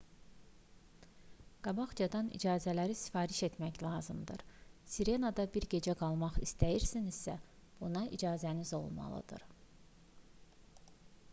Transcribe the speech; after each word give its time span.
qabaqcadan 1.65 2.29
icazələri 2.37 2.95
sifariş 3.01 3.41
etmək 3.47 3.77
lazımdır. 3.87 4.43
sirena"da 4.93 5.45
bir 5.57 5.67
gecə 5.73 5.95
qalmaq 5.99 6.39
istəyirsinizsə 6.47 7.35
buna 7.83 8.03
icazəniz 8.19 8.73
olmalıdır 8.79 9.45